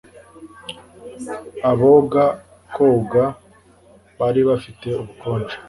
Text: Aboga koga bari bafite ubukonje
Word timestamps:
Aboga 1.71 2.23
koga 2.75 3.25
bari 4.17 4.41
bafite 4.49 4.87
ubukonje 5.01 5.55